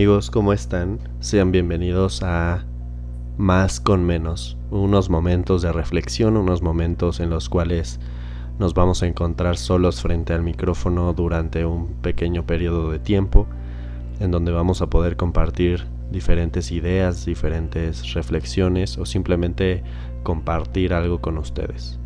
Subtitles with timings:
[0.00, 0.98] Amigos, ¿cómo están?
[1.20, 2.64] Sean bienvenidos a
[3.36, 8.00] Más con Menos, unos momentos de reflexión, unos momentos en los cuales
[8.58, 13.46] nos vamos a encontrar solos frente al micrófono durante un pequeño periodo de tiempo,
[14.20, 19.82] en donde vamos a poder compartir diferentes ideas, diferentes reflexiones o simplemente
[20.22, 22.00] compartir algo con ustedes.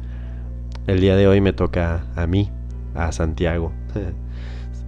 [0.89, 2.51] El día de hoy me toca a mí,
[2.97, 3.70] a Santiago.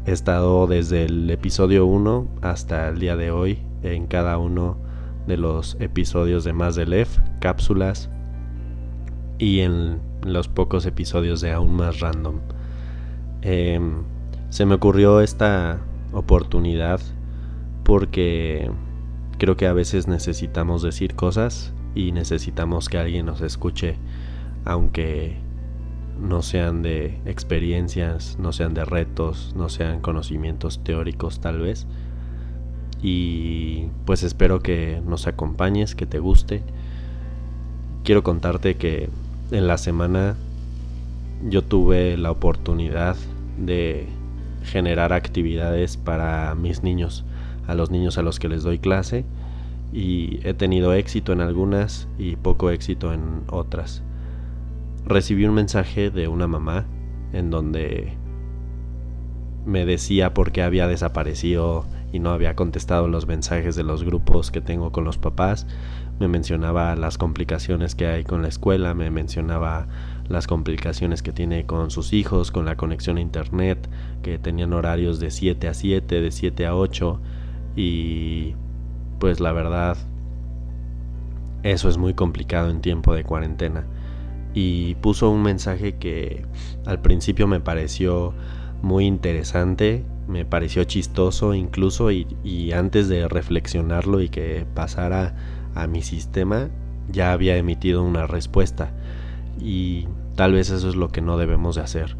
[0.07, 4.79] He estado desde el episodio 1 hasta el día de hoy en cada uno
[5.27, 8.09] de los episodios de Más de Lef, cápsulas
[9.41, 12.39] y en los pocos episodios de Aún Más Random.
[13.43, 14.05] Em,
[14.49, 15.81] se me ocurrió esta
[16.13, 17.01] oportunidad
[17.83, 18.71] porque
[19.39, 23.99] creo que a veces necesitamos decir cosas y necesitamos que alguien nos escuche
[24.65, 25.46] aunque
[26.21, 31.87] no sean de experiencias, no sean de retos, no sean conocimientos teóricos tal vez.
[33.03, 36.63] Y pues espero que nos acompañes, que te guste.
[38.05, 39.09] Quiero contarte que
[39.51, 40.37] en la semana
[41.49, 43.17] yo tuve la oportunidad
[43.59, 44.07] de
[44.65, 47.25] generar actividades para mis niños,
[47.67, 49.25] a los niños a los que les doy clase
[49.93, 54.03] y he tenido éxito en algunas y poco éxito en otras
[55.07, 56.85] recibí un mensaje de una mamá
[57.33, 58.13] en donde
[59.65, 64.51] me decía por qué había desaparecido y no había contestado los mensajes de los grupos
[64.51, 65.67] que tengo con los papás.
[66.19, 69.87] Me mencionaba las complicaciones que hay con la escuela, me mencionaba
[70.29, 73.89] las complicaciones que tiene con sus hijos, con la conexión a internet,
[74.23, 77.21] que tenían horarios de 7 a 7, de 7 a 8
[77.77, 78.55] y
[79.19, 79.97] pues la verdad
[81.63, 83.85] eso es muy complicado en tiempo de cuarentena
[84.57, 86.47] y puso un mensaje que
[86.87, 88.33] al principio me pareció
[88.81, 95.37] muy interesante, me pareció chistoso incluso y, antes de reflexionarlo y que pasara
[95.75, 96.71] a mi sistema
[97.13, 98.95] ya había emitido una respuesta
[99.61, 102.17] y tal vez eso es lo que no debemos de hacer.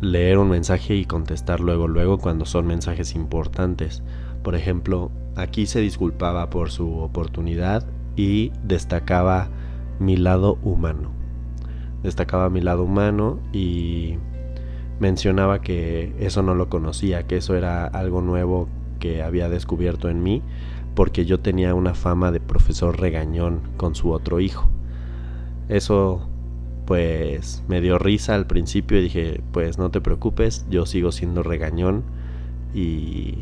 [0.00, 4.02] Leer un mensaje y contestar luego luego cuando son mensajes importantes.
[4.42, 7.86] Por ejemplo, aquí se disculpaba por su oportunidad
[8.16, 9.50] y destacaba
[9.98, 11.10] mi lado humano.
[12.02, 14.18] Destacaba mi lado humano y
[15.00, 18.68] mencionaba que eso no lo conocía, que eso era algo nuevo
[19.00, 20.42] que había descubierto en mí,
[20.94, 24.68] porque yo tenía una fama de profesor regañón con su otro hijo.
[25.68, 26.28] Eso
[26.86, 31.42] pues me dio risa al principio y dije, pues no te preocupes, yo sigo siendo
[31.42, 32.04] regañón
[32.74, 33.38] y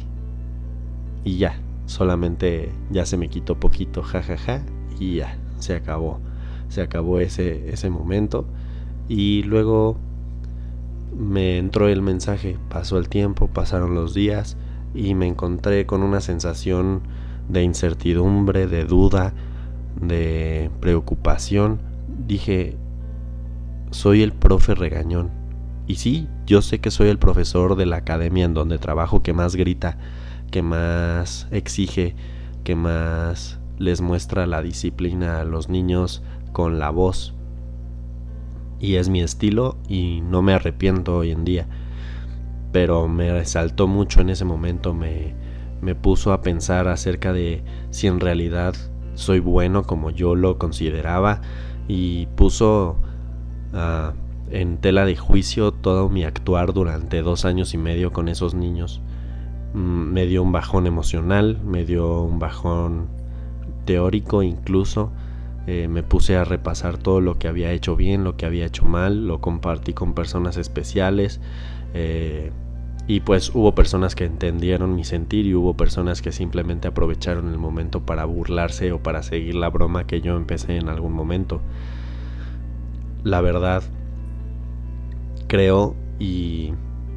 [1.25, 4.63] y ya, solamente ya se me quitó poquito, jajaja,
[4.99, 6.21] y ya, se acabó
[6.73, 8.47] se acabó ese, ese momento
[9.07, 9.99] y luego
[11.15, 14.57] me entró el mensaje, pasó el tiempo, pasaron los días
[14.95, 17.03] y me encontré con una sensación
[17.51, 19.35] de incertidumbre, de duda,
[20.01, 21.79] de preocupación.
[22.27, 22.79] Dije,
[23.91, 25.31] soy el profe regañón.
[25.87, 29.35] Y sí, yo sé que soy el profesor de la academia en donde trabajo que
[29.35, 29.99] más grita,
[30.51, 32.15] que más exige,
[32.65, 36.23] que más les muestra la disciplina a los niños,
[36.53, 37.35] con la voz.
[38.79, 41.67] Y es mi estilo y no me arrepiento hoy en día.
[42.73, 45.35] Pero me resaltó mucho en ese momento, me,
[45.81, 48.75] me puso a pensar acerca de si en realidad
[49.15, 51.43] soy bueno como yo lo consideraba
[51.87, 52.97] y puso
[53.75, 54.15] ah,
[54.51, 59.01] en tela de juicio todo mi actuar durante dos años y medio con esos niños.
[59.75, 63.09] Mm, me dio un bajón emocional, me dio un bajón
[63.85, 65.11] teórico incluso
[65.67, 68.85] eh, me puse a repasar todo lo que había hecho bien, lo que había hecho
[68.85, 71.41] mal, lo compartí con personas especiales
[71.95, 72.51] eh,
[73.07, 77.59] y pues hubo personas que entendieron mi sentir y hubo personas que simplemente aprovecharon el
[77.59, 81.61] momento para burlarse o para seguir la broma que yo empecé en algún momento.
[83.25, 83.83] La verdad,
[85.47, 86.73] creo y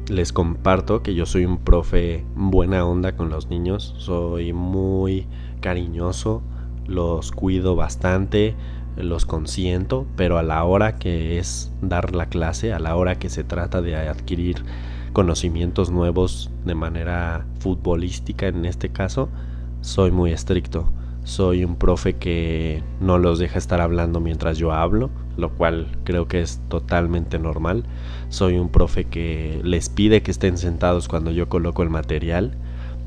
[0.08, 5.26] les comparto que yo soy un profe buena onda con los niños, soy muy
[5.60, 6.42] cariñoso,
[6.86, 8.54] los cuido bastante,
[8.96, 13.28] los consiento, pero a la hora que es dar la clase, a la hora que
[13.28, 14.64] se trata de adquirir
[15.12, 19.28] conocimientos nuevos de manera futbolística en este caso,
[19.80, 20.92] soy muy estricto.
[21.24, 26.28] Soy un profe que no los deja estar hablando mientras yo hablo, lo cual creo
[26.28, 27.82] que es totalmente normal.
[28.28, 32.56] Soy un profe que les pide que estén sentados cuando yo coloco el material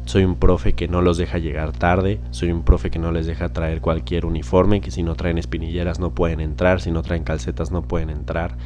[0.09, 3.27] soy un profe que no los deja llegar tarde, soy un profe que no les
[3.27, 7.23] deja traer cualquier uniforme, que si no traen espinilleras no pueden entrar, si no traen
[7.23, 8.57] calcetas no pueden entrar.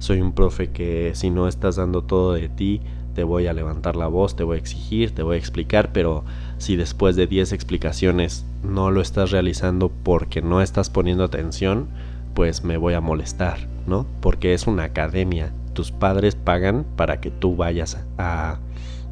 [0.00, 2.82] Soy un profe que si no estás dando todo de ti,
[3.14, 6.26] te voy a levantar la voz, te voy a exigir, te voy a explicar, pero
[6.58, 11.88] si después de 10 explicaciones no lo estás realizando porque no estás poniendo atención,
[12.34, 14.04] pues me voy a molestar, ¿no?
[14.20, 15.54] Porque es una academia.
[15.72, 18.58] Tus padres pagan para que tú vayas a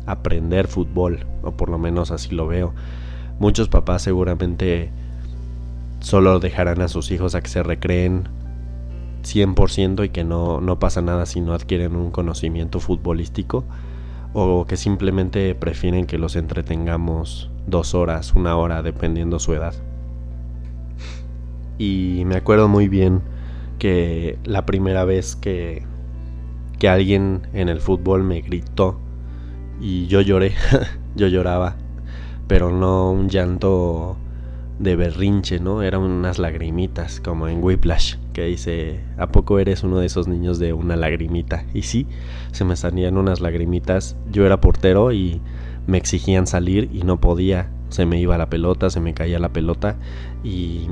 [0.07, 2.73] aprender fútbol, o por lo menos así lo veo.
[3.39, 4.91] Muchos papás seguramente
[6.01, 8.29] solo dejarán a sus hijos a que se recreen
[9.23, 13.65] 100% y que no, no pasa nada si no adquieren un conocimiento futbolístico
[14.33, 19.75] o que simplemente prefieren que los entretengamos dos horas, una hora, dependiendo su edad.
[21.79, 23.23] Y me acuerdo muy bien
[23.79, 25.83] que la primera vez que,
[26.79, 29.00] que alguien en el fútbol me gritó
[29.81, 30.53] y yo lloré,
[31.17, 31.77] yo lloraba,
[32.47, 34.17] pero no un llanto
[34.79, 35.83] de berrinche, ¿no?
[35.83, 40.59] Eran unas lagrimitas, como en Whiplash, que dice, ¿a poco eres uno de esos niños
[40.59, 41.65] de una lagrimita?
[41.75, 42.07] Y sí,
[42.53, 44.17] se me salían unas lagrimitas.
[44.31, 45.41] Yo era portero y
[45.87, 47.71] me exigían salir y no podía.
[47.91, 49.97] Se me iba la pelota, se me caía la pelota
[50.43, 50.87] y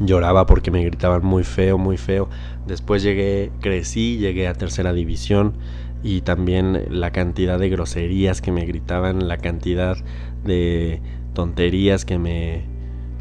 [0.00, 2.28] lloraba porque me gritaban muy feo, muy feo.
[2.66, 5.54] Después llegué, crecí, llegué a tercera división
[6.02, 9.96] y también la cantidad de groserías que me gritaban, la cantidad
[10.44, 11.02] de
[11.34, 12.64] tonterías que me,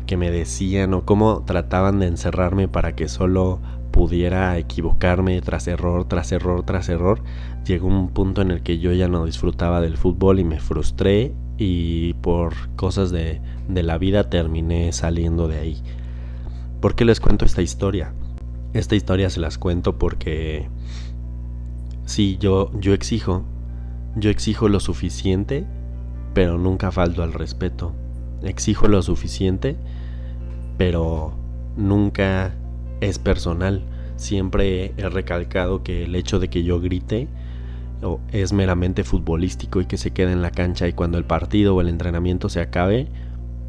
[0.06, 3.60] que me decían o cómo trataban de encerrarme para que solo
[3.92, 7.22] pudiera equivocarme tras error, tras error, tras error,
[7.66, 11.34] llegó un punto en el que yo ya no disfrutaba del fútbol y me frustré
[11.58, 15.84] y por cosas de, de la vida terminé saliendo de ahí.
[16.80, 18.14] ¿Por qué les cuento esta historia?
[18.74, 20.70] Esta historia se las cuento porque
[22.10, 23.44] sí, yo, yo exijo,
[24.16, 25.66] yo exijo lo suficiente
[26.34, 27.94] pero nunca falto al respeto.
[28.44, 29.76] Exijo lo suficiente,
[30.78, 31.34] pero
[31.76, 32.56] nunca
[33.02, 33.84] es personal.
[34.16, 37.28] Siempre he recalcado que el hecho de que yo grite
[38.32, 41.82] es meramente futbolístico y que se quede en la cancha y cuando el partido o
[41.82, 43.08] el entrenamiento se acabe,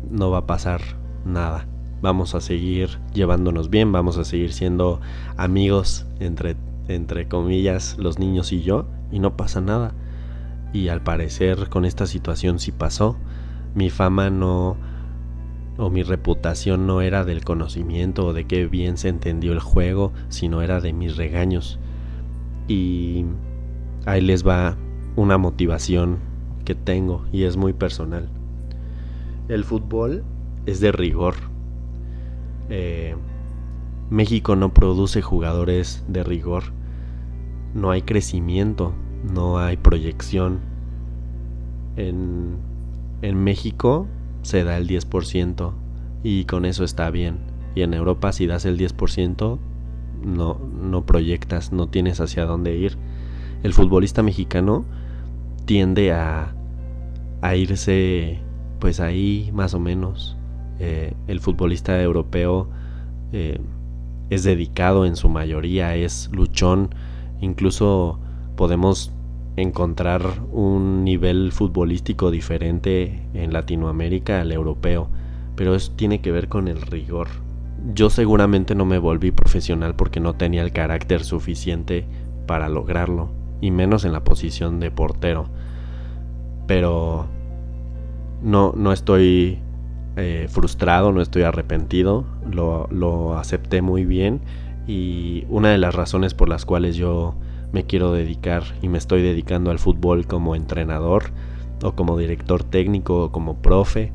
[0.08, 0.80] no va a pasar
[1.24, 1.66] nada.
[2.02, 5.00] Vamos a seguir llevándonos bien, vamos a seguir siendo
[5.36, 6.56] amigos entre,
[6.94, 9.94] entre comillas los niños y yo y no pasa nada
[10.72, 13.16] y al parecer con esta situación sí pasó.
[13.74, 14.76] Mi fama no
[15.78, 20.12] o mi reputación no era del conocimiento o de qué bien se entendió el juego,
[20.28, 21.78] sino era de mis regaños.
[22.68, 23.24] Y
[24.06, 24.76] ahí les va
[25.16, 26.18] una motivación
[26.64, 28.28] que tengo y es muy personal.
[29.48, 30.22] El fútbol
[30.66, 31.34] es de rigor.
[32.68, 33.16] Eh,
[34.10, 36.64] México no produce jugadores de rigor.
[37.74, 40.60] No hay crecimiento no hay proyección.
[41.96, 42.56] En,
[43.22, 44.06] en México
[44.42, 45.72] se da el 10%
[46.22, 47.38] y con eso está bien.
[47.74, 49.58] Y en Europa si das el 10%
[50.24, 52.96] no, no proyectas, no tienes hacia dónde ir.
[53.62, 54.84] El futbolista mexicano
[55.66, 56.54] tiende a,
[57.42, 58.38] a irse
[58.78, 60.36] pues ahí más o menos.
[60.78, 62.70] Eh, el futbolista europeo
[63.32, 63.60] eh,
[64.30, 66.94] es dedicado en su mayoría, es luchón,
[67.40, 68.18] incluso
[68.56, 69.12] podemos
[69.56, 70.22] encontrar
[70.52, 75.08] un nivel futbolístico diferente en Latinoamérica al europeo,
[75.56, 77.28] pero eso tiene que ver con el rigor.
[77.94, 82.06] Yo seguramente no me volví profesional porque no tenía el carácter suficiente
[82.46, 83.30] para lograrlo,
[83.60, 85.46] y menos en la posición de portero.
[86.66, 87.26] Pero
[88.42, 89.58] no, no estoy
[90.16, 94.40] eh, frustrado, no estoy arrepentido, lo, lo acepté muy bien
[94.90, 97.36] y una de las razones por las cuales yo
[97.70, 101.30] me quiero dedicar y me estoy dedicando al fútbol como entrenador
[101.84, 104.10] o como director técnico o como profe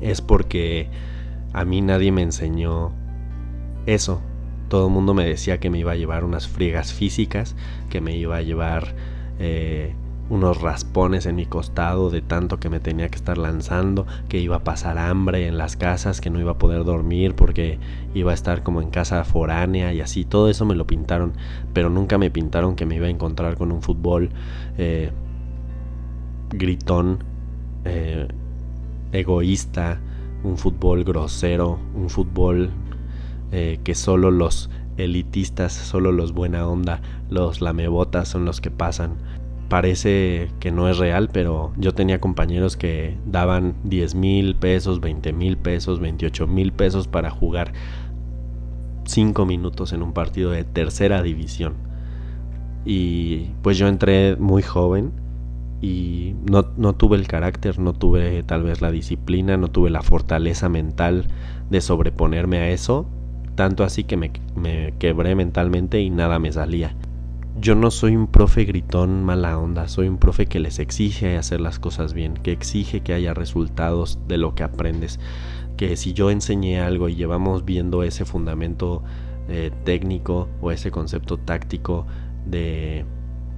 [0.00, 0.88] es porque
[1.52, 2.92] a mí nadie me enseñó
[3.86, 4.22] eso.
[4.68, 7.56] Todo el mundo me decía que me iba a llevar unas friegas físicas,
[7.90, 8.94] que me iba a llevar
[9.40, 9.96] eh,
[10.28, 14.56] unos raspones en mi costado de tanto que me tenía que estar lanzando, que iba
[14.56, 17.78] a pasar hambre en las casas, que no iba a poder dormir porque
[18.14, 21.34] iba a estar como en casa foránea y así, todo eso me lo pintaron,
[21.72, 24.30] pero nunca me pintaron que me iba a encontrar con un fútbol
[24.78, 25.10] eh,
[26.50, 27.22] gritón,
[27.84, 28.26] eh,
[29.12, 30.00] egoísta,
[30.42, 32.70] un fútbol grosero, un fútbol
[33.52, 39.16] eh, que solo los elitistas, solo los buena onda, los lamebotas son los que pasan
[39.68, 45.32] parece que no es real, pero yo tenía compañeros que daban 10 mil pesos, 20
[45.32, 47.72] mil pesos, 28 mil pesos para jugar
[49.04, 51.74] 5 minutos en un partido de tercera división.
[52.84, 55.12] Y pues yo entré muy joven
[55.80, 60.02] y no, no, tuve el carácter, no tuve tal vez la disciplina, no tuve la
[60.02, 61.26] fortaleza mental
[61.70, 63.06] de sobreponerme a eso,
[63.56, 66.94] tanto así que me, me quebré mentalmente y nada me salía.
[67.58, 71.60] Yo no soy un profe gritón mala onda, soy un profe que les exige hacer
[71.60, 75.18] las cosas bien, que exige que haya resultados de lo que aprendes,
[75.76, 79.02] que si yo enseñé algo y llevamos viendo ese fundamento
[79.48, 82.06] eh, técnico o ese concepto táctico
[82.44, 83.04] de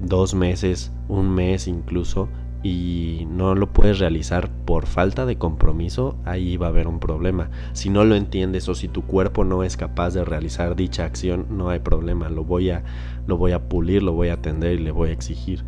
[0.00, 2.28] dos meses, un mes incluso,
[2.62, 7.50] y no lo puedes realizar por falta de compromiso, ahí va a haber un problema.
[7.72, 11.46] Si no lo entiendes o si tu cuerpo no es capaz de realizar dicha acción,
[11.50, 12.82] no hay problema, lo voy a
[13.26, 15.62] lo voy a pulir, lo voy a atender y le voy a exigir.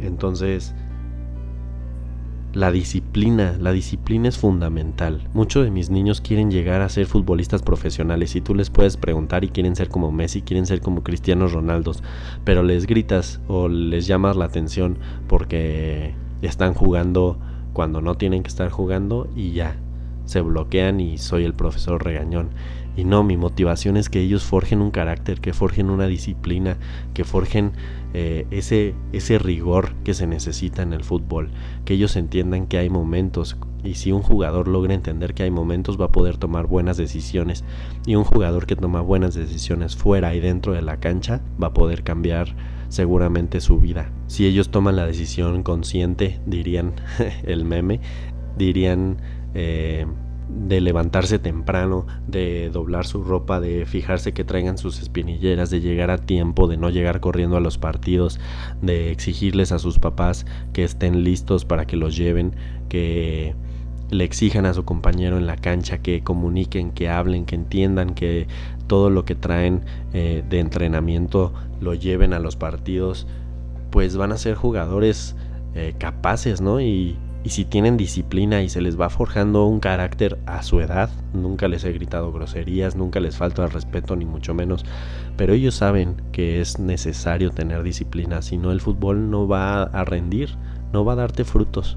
[0.00, 0.74] Entonces,
[2.52, 5.28] la disciplina, la disciplina es fundamental.
[5.34, 9.44] Muchos de mis niños quieren llegar a ser futbolistas profesionales y tú les puedes preguntar
[9.44, 11.92] y quieren ser como Messi, quieren ser como Cristiano Ronaldo,
[12.44, 17.38] pero les gritas o les llamas la atención porque están jugando
[17.72, 19.76] cuando no tienen que estar jugando y ya
[20.30, 22.50] se bloquean y soy el profesor regañón.
[22.96, 26.76] Y no, mi motivación es que ellos forjen un carácter, que forjen una disciplina,
[27.14, 27.72] que forjen
[28.14, 31.50] eh, ese, ese rigor que se necesita en el fútbol,
[31.84, 36.00] que ellos entiendan que hay momentos y si un jugador logra entender que hay momentos
[36.00, 37.64] va a poder tomar buenas decisiones
[38.06, 41.74] y un jugador que toma buenas decisiones fuera y dentro de la cancha va a
[41.74, 42.54] poder cambiar
[42.88, 44.12] seguramente su vida.
[44.28, 46.92] Si ellos toman la decisión consciente, dirían
[47.42, 48.00] el meme,
[48.56, 49.16] dirían...
[49.54, 50.06] Eh,
[50.66, 56.10] de levantarse temprano, de doblar su ropa, de fijarse que traigan sus espinilleras, de llegar
[56.10, 58.40] a tiempo, de no llegar corriendo a los partidos,
[58.82, 62.54] de exigirles a sus papás que estén listos para que los lleven,
[62.88, 63.54] que
[64.10, 68.48] le exijan a su compañero en la cancha, que comuniquen, que hablen, que entiendan que
[68.88, 73.28] todo lo que traen eh, de entrenamiento lo lleven a los partidos,
[73.90, 75.36] pues van a ser jugadores
[75.74, 76.80] eh, capaces, ¿no?
[76.80, 81.08] Y, y si tienen disciplina y se les va forjando un carácter a su edad,
[81.32, 84.84] nunca les he gritado groserías, nunca les falta el respeto ni mucho menos,
[85.36, 90.04] pero ellos saben que es necesario tener disciplina, si no el fútbol no va a
[90.04, 90.56] rendir,
[90.92, 91.96] no va a darte frutos.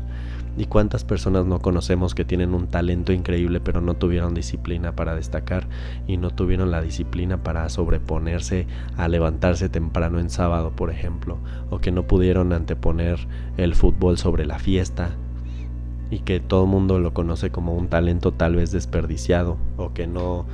[0.56, 5.16] ¿Y cuántas personas no conocemos que tienen un talento increíble pero no tuvieron disciplina para
[5.16, 5.68] destacar
[6.06, 11.40] y no tuvieron la disciplina para sobreponerse a levantarse temprano en sábado, por ejemplo,
[11.72, 15.18] o que no pudieron anteponer el fútbol sobre la fiesta
[16.14, 20.06] y que todo el mundo lo conoce como un talento tal vez desperdiciado o que
[20.06, 20.46] no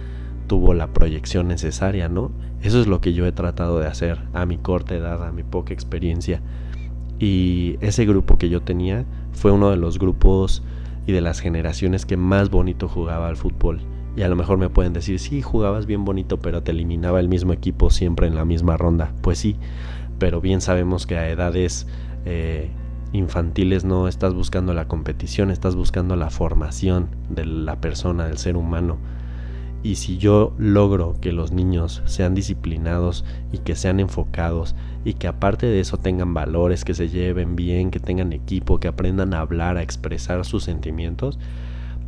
[0.48, 2.32] tuvo la proyección necesaria, ¿no?
[2.62, 5.44] Eso es lo que yo he tratado de hacer a mi corta edad, a mi
[5.44, 6.42] poca experiencia.
[7.20, 10.64] Y ese grupo que yo tenía fue uno de los grupos
[11.06, 13.82] y de las generaciones que más bonito jugaba al fútbol.
[14.16, 17.30] Y a lo mejor me pueden decir, sí, jugabas bien bonito, pero te eliminaba el
[17.30, 19.14] mismo equipo siempre en la misma ronda.
[19.22, 19.56] Pues sí,
[20.18, 21.86] pero bien sabemos que a edades
[22.26, 22.72] eh,
[23.14, 28.56] infantiles no estás buscando la competición, estás buscando la formación de la persona, del ser
[28.56, 28.98] humano.
[29.82, 33.24] Y si yo logro que los niños sean disciplinados
[33.54, 34.76] y que sean enfocados
[35.06, 38.90] y que aparte de eso tengan valores, que se lleven bien, que tengan equipo, que
[38.90, 41.40] aprendan a hablar, a expresar sus sentimientos,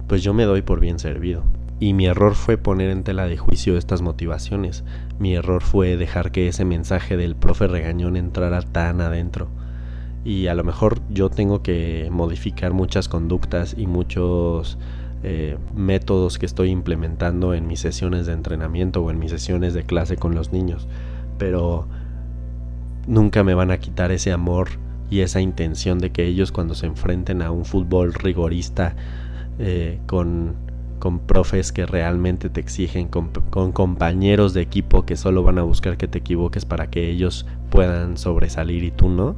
[0.07, 1.43] pues yo me doy por bien servido.
[1.79, 4.83] Y mi error fue poner en tela de juicio estas motivaciones.
[5.17, 9.47] Mi error fue dejar que ese mensaje del profe regañón entrara tan adentro
[10.23, 14.77] y a lo mejor yo tengo que modificar muchas conductas y muchos
[15.23, 19.83] eh, métodos que estoy implementando en mis sesiones de entrenamiento o en mis sesiones de
[19.83, 20.87] clase con los niños,
[21.37, 21.87] pero
[23.07, 24.69] nunca me van a quitar ese amor
[25.09, 28.95] y esa intención de que ellos cuando se enfrenten a un fútbol rigorista
[29.59, 30.55] eh, con,
[30.99, 35.63] con profes que realmente te exigen, con, con compañeros de equipo que solo van a
[35.63, 39.35] buscar que te equivoques para que ellos puedan sobresalir y tú no,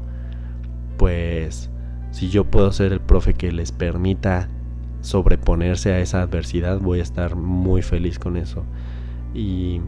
[0.97, 1.69] pues
[2.11, 4.47] si yo puedo ser el profe que les permita
[5.01, 8.63] sobreponerse a esa adversidad, voy a estar muy feliz con eso.
[9.33, 9.81] Y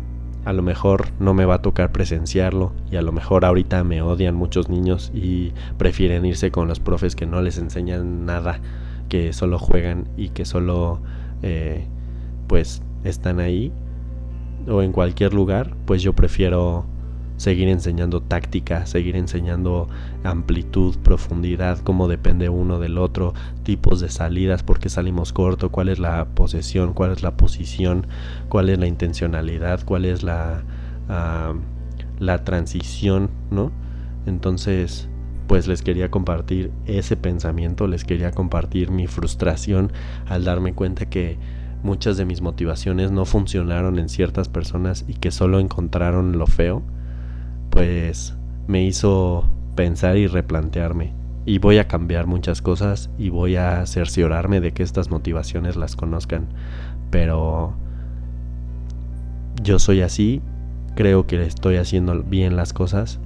[0.43, 4.01] a lo mejor no me va a tocar presenciarlo y a lo mejor ahorita me
[4.01, 8.59] odian muchos niños y prefieren irse con los profes que no les enseñan nada,
[9.09, 11.01] que solo juegan y que solo
[11.41, 11.87] eh,
[12.47, 13.71] pues están ahí
[14.67, 16.85] o en cualquier lugar, pues yo prefiero
[17.37, 19.87] seguir enseñando táctica, seguir enseñando
[20.23, 25.89] amplitud, profundidad, cómo depende uno del otro, tipos de salidas, por qué salimos corto, cuál
[25.89, 28.07] es la posesión, cuál es la posición,
[28.49, 30.63] cuál es la intencionalidad, cuál es la,
[32.19, 33.71] la transición, ¿no?
[34.25, 35.07] Entonces,
[35.47, 39.91] pues les quería compartir ese pensamiento, les quería compartir mi frustración
[40.27, 41.37] al darme cuenta que
[41.83, 46.81] muchas de mis motivaciones no funcionaron en ciertas personas y que solo encontraron lo feo
[47.75, 51.13] pues me hizo pensar y replantearme.
[51.45, 55.95] Y voy a cambiar muchas cosas y voy a cerciorarme de que estas motivaciones las
[55.95, 56.47] conozcan.
[57.11, 57.75] Pero
[59.61, 60.41] yo soy así,
[60.95, 63.19] creo que estoy haciendo bien las cosas,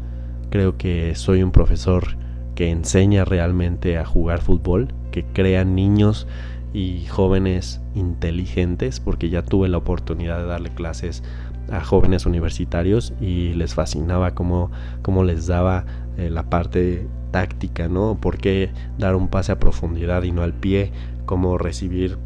[0.50, 2.18] Creo que soy un profesor
[2.56, 6.28] que enseña realmente a jugar fútbol, que crea niños
[6.74, 11.24] y jóvenes inteligentes, porque ya tuve la oportunidad de darle clases
[11.72, 14.72] a jóvenes universitarios y les fascinaba cómo,
[15.02, 15.86] cómo les daba
[16.18, 18.18] eh, la parte táctica, ¿no?
[18.20, 20.92] ¿Por qué dar un pase a profundidad y no al pie?
[21.26, 22.18] ¿Cómo recibir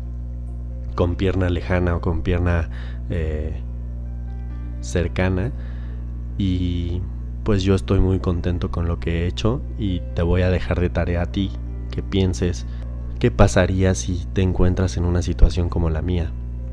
[0.95, 2.69] con pierna lejana o con pierna
[3.09, 3.61] eh,
[4.81, 5.51] cercana?
[6.37, 7.01] Y
[7.43, 10.79] pues yo estoy muy contento con lo que he hecho y te voy a dejar
[10.79, 11.51] de tarea a ti
[11.91, 12.65] que pienses
[13.19, 16.31] qué pasaría si te encuentras en una situación como la mía,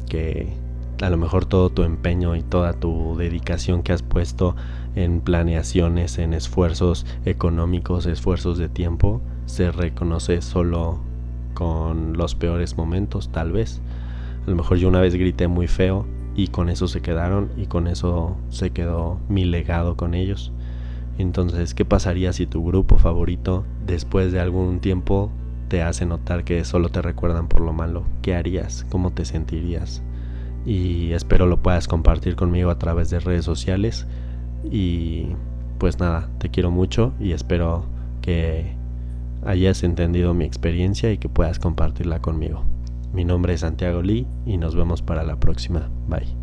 [0.08, 0.52] que
[1.00, 4.54] a lo mejor todo tu empeño y toda tu dedicación que has puesto
[4.94, 10.98] en planeaciones, en esfuerzos económicos, esfuerzos de tiempo, se reconoce solo
[11.54, 13.80] con los peores momentos, tal vez.
[14.46, 17.66] A lo mejor yo una vez grité muy feo y con eso se quedaron y
[17.66, 20.52] con eso se quedó mi legado con ellos.
[21.18, 25.30] Entonces, ¿qué pasaría si tu grupo favorito después de algún tiempo
[25.68, 28.04] te hace notar que solo te recuerdan por lo malo?
[28.22, 28.86] ¿Qué harías?
[28.90, 30.02] ¿Cómo te sentirías?
[30.66, 34.06] Y espero lo puedas compartir conmigo a través de redes sociales.
[34.70, 35.28] Y
[35.78, 37.86] pues nada, te quiero mucho y espero
[38.20, 38.76] que
[39.44, 42.64] hayas entendido mi experiencia y que puedas compartirla conmigo.
[43.12, 45.90] Mi nombre es Santiago Lee y nos vemos para la próxima.
[46.08, 46.39] Bye.